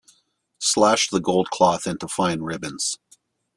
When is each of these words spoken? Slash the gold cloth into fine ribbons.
Slash 0.57 1.09
the 1.09 1.19
gold 1.21 1.51
cloth 1.51 1.85
into 1.85 2.07
fine 2.07 2.41
ribbons. 2.41 2.97